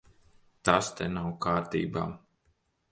[0.69, 2.09] Tas te nav kārtībā.